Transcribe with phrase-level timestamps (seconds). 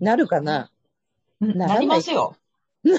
[0.00, 0.70] なるかな？
[1.40, 2.36] ななりますよ。
[2.84, 2.98] ゆう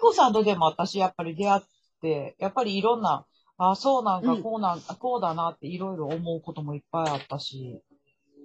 [0.00, 1.62] こさんとでも私やっぱり出会っ
[2.02, 3.24] て、やっぱりいろんな、
[3.56, 4.42] あ、そうなんか、うん。
[4.42, 7.80] こうなん、あこうだなっていろいろ思うこともいっぱいあったし、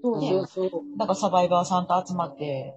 [0.02, 0.98] そうそうそう。
[0.98, 2.74] なんかサバイバーさんと集まって、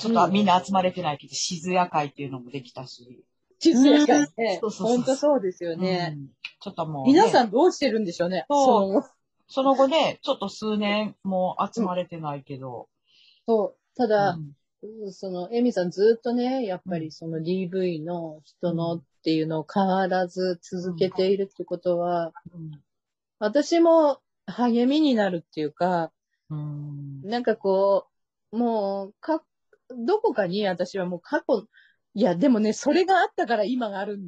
[0.00, 0.32] ちょっとうん。
[0.32, 3.24] みんな集まれてないけど、静屋会っていうのもできたし、
[3.58, 4.58] 地図やからね。
[4.60, 4.96] そうそうそう。
[4.96, 6.14] 本当そうですよね。
[6.16, 6.28] うん。
[6.60, 8.46] ちょっともうね、皆さんどうしてるんでしょうね。
[8.48, 9.04] そう。
[9.48, 9.88] その後。
[9.88, 12.88] ね、ちょっと数年もう集まれてないけど、
[13.46, 13.96] そう。
[13.96, 14.54] たうだ、ん。
[15.10, 22.32] その、エミさんずっとね、やっぱりその DV の人のっていうのを変わらず続けているってことは、
[23.40, 26.12] 私も励みになるっていうか、
[26.50, 27.22] うん。
[27.22, 28.06] なんかこ
[28.52, 29.42] う、もう、か、
[29.90, 31.66] どこかに私はもう過去、
[32.14, 34.18] いや、でもね、それがあったから今がある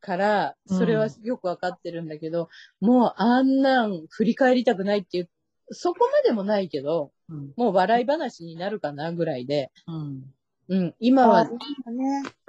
[0.00, 2.48] から、それはよくわかってるんだけど、
[2.80, 5.30] もうあんなん振り返りたくないっていう、
[5.70, 7.52] そこまでもないけど、うん。
[7.56, 10.34] もう笑い話になるかなぐらいで、うん。
[10.68, 11.50] うん、今は、ね。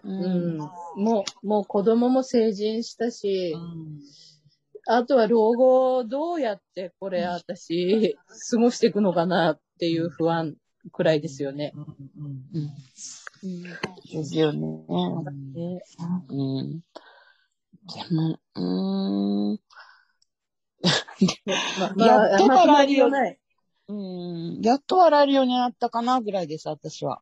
[0.04, 4.00] ううん、もう、もう子供も成人したし、うん。
[4.88, 8.18] あとは老後をどうやってこれ私、
[8.50, 10.56] 過ごしていくのかなっていう不安
[10.92, 11.74] くらいですよね。
[11.76, 11.84] うん。
[11.84, 12.32] うん。
[12.54, 12.70] うん
[13.42, 14.60] ですよね。
[14.60, 15.82] ね
[16.30, 16.80] うん。
[16.80, 19.60] でも、うーん。
[21.78, 23.12] まやっと笑えるよ。
[23.88, 24.62] うん。
[24.62, 27.22] やっと笑えるようになったかなぐらいです、私は。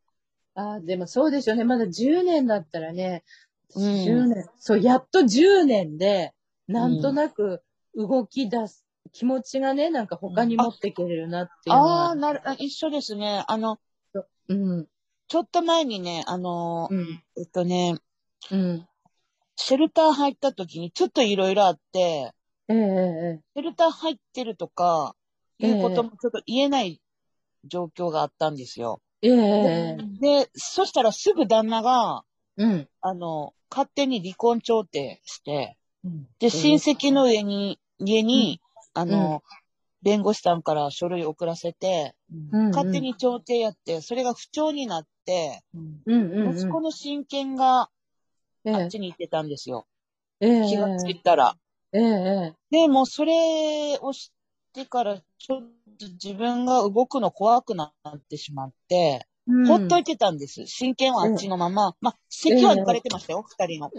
[0.55, 1.63] ああ、でもそうでしょうね。
[1.63, 3.23] まだ10年だったらね、
[3.75, 4.45] うん10年。
[4.57, 6.33] そう、やっと10年で、
[6.67, 7.61] なんとなく
[7.95, 12.05] 動き出す、気持ちがね、なんか他に持っていけれるなっていうのは。
[12.07, 13.43] ああ、なる、あ一緒ですね。
[13.47, 13.79] あの、
[14.49, 14.87] うん、
[15.27, 17.97] ちょっと前にね、あの、うん、えっとね、
[18.51, 18.87] うん。
[19.55, 22.31] シェルター入った時にちょっといろいろあって、
[22.69, 25.15] えええシェルター入ってるとか、
[25.59, 27.01] いうこともちょっと言えない
[27.65, 29.01] 状況があったんですよ。
[29.21, 29.33] ええ。
[29.33, 32.23] ええで、そしたらすぐ旦那が、
[32.57, 32.87] うん。
[33.01, 36.27] あの、勝手に離婚調停して、うん。
[36.39, 38.61] で、親戚の家に、家に、
[38.93, 39.57] あの、うん。
[40.03, 42.15] 弁護士さんから書類送らせて、
[42.53, 45.07] うん勝手に調停やって、それが不調になっ
[46.05, 47.89] 息子の親権が
[48.63, 49.87] ええあっちに行ってたんですよ。
[50.39, 51.55] ええ気がついたら。
[51.93, 54.31] えええで、もうそれをし
[54.73, 55.61] てから、ちょっ
[55.97, 59.21] と自分が動くの怖くなってしまって、え
[59.67, 60.65] ほっといてたんです。
[60.67, 61.95] 親権はあっちのまま。
[62.01, 63.91] まあ、席は抜かれてましたよ、二、人の。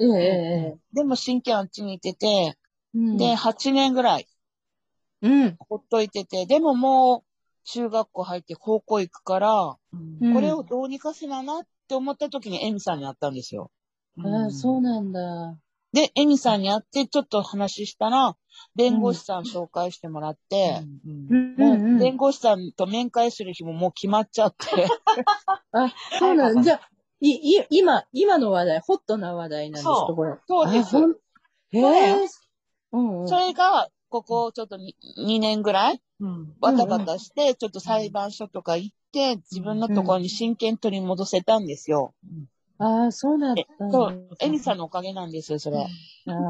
[0.93, 2.57] でも親権はあっちにいてて、
[2.95, 4.27] うんで、8年ぐらい
[5.23, 5.57] うん。
[5.59, 7.28] ほっといてて、でももう
[7.71, 13.71] 中学校入って高校行くから、うんこれをどうにかせななって思った時にエミさんに会ったんですよ。
[14.19, 15.57] ああ、そうなんだ。
[15.93, 18.37] で、エミさんに会ってちょっと話したら、
[18.75, 24.67] 弁護士さん紹介してもらって、うん弁護士さんと面会する日ももう決まっちゃって、
[25.73, 26.63] あ、そうなんだ。
[26.63, 26.81] じゃあ、
[27.21, 30.35] い、い、今、今の話題、ホットな話題なんですか、そうこれ。
[30.47, 30.97] そうです
[31.73, 32.29] え。
[32.93, 33.29] うんうん。
[33.29, 36.01] それが、ここちょっと 2, 年ぐらいうん
[36.61, 42.15] バタバタして、ちょっと裁判所とか行って、自分のところに親権取り戻せたんですよ。
[42.79, 43.65] ああ、そうなんだ。
[43.91, 45.87] そう、エミさんのおかげなんですよ、それ。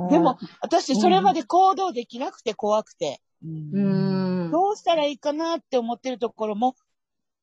[0.09, 4.51] でも、、私、それまで行動できなくて怖くて、うーん。
[4.51, 6.75] どうしたらいいかなって思ってるところも、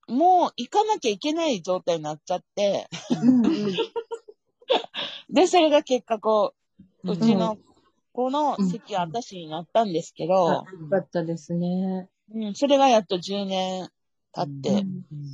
[0.08, 2.88] もう行かなきゃいけない状態になっちゃって、
[5.30, 6.54] で、それが結果こ
[7.06, 7.58] う、うちの
[8.14, 12.10] 子の席は私になったんですけあど、よかったですね。
[12.34, 13.90] うん、それがやっと10年
[14.34, 14.86] 経って、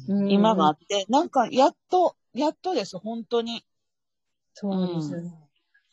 [0.10, 3.64] うん今があって、なんかやっと、やっとです、本当に。
[4.54, 5.34] そうですよね。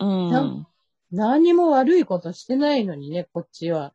[0.01, 0.31] うん。
[0.31, 0.67] なん
[1.11, 3.95] 何も悪いことしてないのにね、こっちは。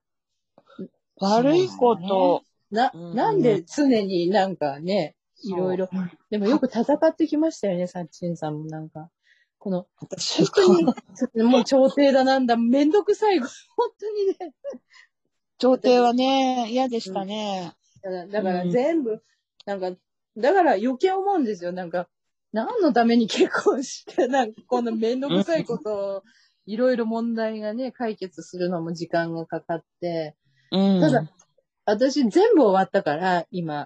[1.18, 5.90] 悪いこと、な、うんなんで常になんかね、いろいろ。
[6.30, 9.09] でもよく戦ってきましたよね、サッチンさんもなんか。
[9.59, 10.92] この、私本
[11.31, 13.50] 当に、 もう調停だなんだ、めんどくさい、本
[14.00, 14.54] 当にね。
[15.63, 17.71] 調停はね、嫌でしたね。
[18.04, 19.24] だからだからうん全部、
[19.65, 19.92] なんか、
[20.36, 21.71] だから余計思うんですよ。
[21.71, 22.10] なんか、
[22.51, 26.24] 何のために結婚して、なんかこのめんどくさいことを、
[26.65, 30.36] いろいろ問題がね、解決するのも時間がかかって、
[30.71, 31.00] うん。
[31.00, 31.31] ただ、
[31.86, 33.86] 私全部終わったから、今、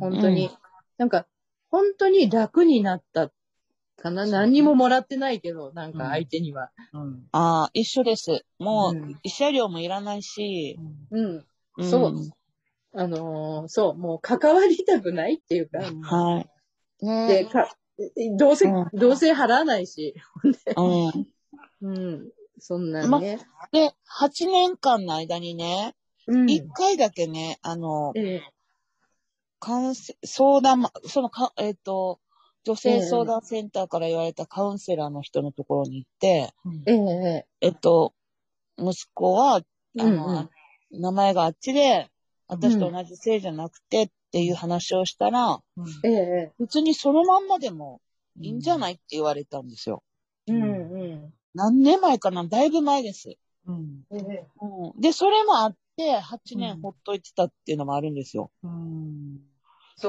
[0.00, 0.52] 本当に、うん
[0.96, 1.26] なんか、
[1.70, 3.30] 本当に楽になった
[3.98, 4.26] かな。
[4.26, 6.70] 何にももらってないけど、なんか相手には。
[7.32, 8.44] ああ、一緒です。
[8.58, 10.78] もう、うん慰謝料もいらないし、
[11.10, 11.46] うん。
[11.76, 12.14] うんそう。
[12.94, 16.40] あのーそう、もう関わりたくないっていうか、は
[17.00, 17.04] い。
[17.04, 17.68] ねで、か、
[18.36, 20.14] どうせ、うんどうせ払わないし、
[20.76, 21.28] うん。
[21.82, 22.30] うん。
[22.58, 23.38] そんなんね。
[23.70, 25.94] で、8年間の間にね、
[26.26, 28.52] うん1回だけね、あの、ええ
[29.60, 32.20] カウンセ、相談ま、そのか、えっ、と、
[32.68, 36.52] 女性相談センターから言われたカウンセラーの人のところに行って、
[36.84, 38.12] えええっと、
[38.76, 39.62] 息子は、あ
[39.94, 40.50] うんの、うん
[40.90, 42.10] 名前があっちで、
[42.46, 45.60] 私と同じ姓じゃなくてっていう話をしたら、
[46.04, 48.00] ええ別にそのまんまでも
[48.40, 50.02] いいんじゃないって言われたんですよ。
[50.46, 51.34] うんうん。
[51.54, 52.44] 何年前かな？
[52.44, 53.34] だいぶ前です。
[53.66, 54.04] うん。
[54.98, 58.50] で、それもあって、8うん年ほっといてたっていうのもあるんですよ。
[58.62, 59.40] うん。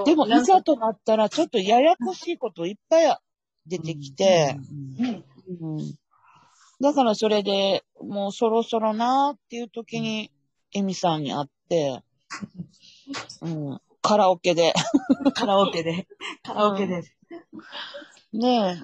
[0.06, 3.18] でも、ないざとなったら、ちょっとややこしいこといっぱい
[3.66, 4.58] 出てきて、
[5.60, 5.96] うん、うん
[6.82, 10.32] だからそれで、もうそろそろなーっていう時に、
[10.74, 12.02] エミさんに会って、
[13.42, 14.74] うん、カラオケで。
[15.34, 16.08] カラオケで、
[16.44, 17.04] カラオケで。
[18.32, 18.84] ねえ。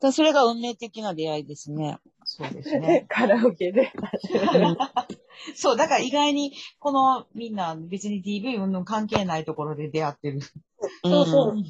[0.00, 1.98] だそれが運命的な出会いですね。
[2.34, 3.04] そうですね。
[3.10, 3.92] カラオケで。
[5.54, 10.40] そう、だから意外に、このみんな別に DV 云々関係ないところで出会ってる。
[11.04, 11.64] そうそううん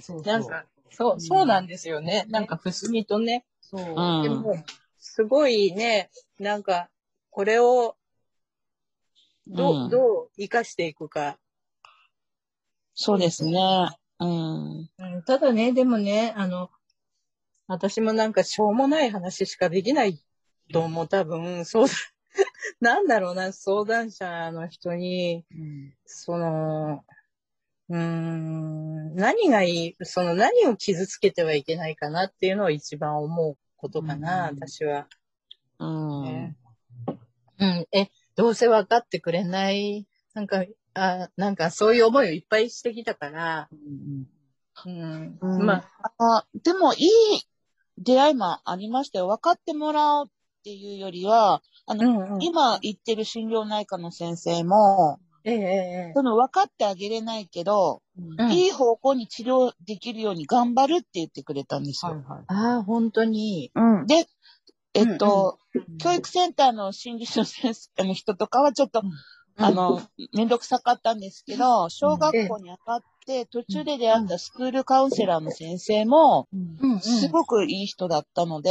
[0.00, 0.22] そうそう。
[0.22, 2.24] なんか、そう、そうなんですよね。
[2.28, 3.44] なんか、不思議とね。
[3.60, 3.80] そう。
[3.80, 4.54] うんでも、
[4.96, 6.88] すごいね、なんか、
[7.30, 7.96] これを、
[9.48, 11.36] どう、うんどう生かしていくか。
[12.94, 13.88] そうですね。
[14.20, 14.78] うん。
[14.80, 16.70] うんただね、でもね、あの、
[17.68, 20.22] 私もなんかしょうもない話しかできない
[20.72, 21.08] と思う。
[21.08, 21.86] 多分、そう、
[22.80, 25.94] なんだろうな、相談者の人に、うん。
[26.04, 27.04] その、
[27.88, 34.56] うーん、何がいい、その何を傷つけてはいけないかなっていうのを一番思うことかな、うん。
[34.56, 35.08] 私は。
[35.78, 36.22] うん。
[36.22, 36.56] ね。
[37.58, 40.64] うん、え、どうせ分かってくれない、なんか、
[40.94, 44.26] あなんかそういう思いをいっぱいしてきたから、うん、
[45.40, 45.66] うん。
[45.66, 45.84] ま
[46.18, 47.08] あ、あでも、いい
[47.98, 49.28] 出会いもありましたよ。
[49.28, 50.30] 分かってもらおうっ
[50.64, 55.60] ていうよりは、あの、うんうん、今行ってる心療内科の先生も、えええ
[56.10, 62.12] えその分かってあげれないけど、うんいい方向に治療できるように頑張るって言ってくれたんですよ。
[62.12, 62.44] はいはい。
[62.48, 63.70] ああ、本当に。
[63.74, 64.06] うん。
[64.06, 64.26] で、
[64.94, 69.02] えっと、うん教育センターの心理師の先生の人とかはちょっと、
[69.56, 70.00] あの、
[70.32, 76.48] めんどくさかったんですけど、小学校に上がって、途中で出会ったスクールカウンセラーの先生も。
[77.00, 78.70] すごくいい人だったので、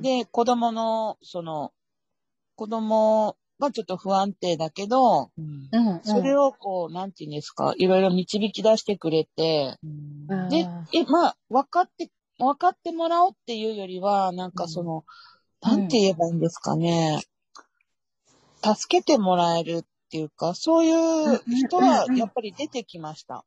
[0.00, 1.72] で、子供の、その、
[2.56, 5.70] 子供がちょっと不安定だけど、うん。
[6.02, 9.78] それをこう、なんていうんですか、いろいろ導き出してくれて、
[10.28, 10.48] うん。
[10.48, 15.04] であ、え、まあ、分かって、分かってもらおうっていうよりは、なんかその、
[15.60, 17.20] なんて言えばいいんですかね、
[18.62, 23.46] 助けてもらえるっていうか、そういう人はやっぱり出てきました。